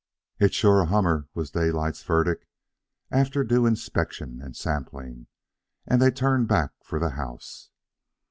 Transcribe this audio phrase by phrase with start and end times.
[0.39, 2.47] "It's sure a hummer," was Daylight's verdict,
[3.11, 5.27] after due inspection and sampling,
[5.85, 7.69] as they turned back for the house.